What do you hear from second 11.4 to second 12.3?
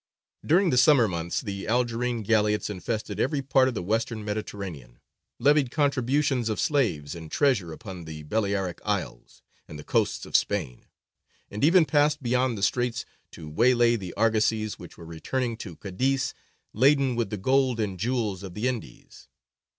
and even passed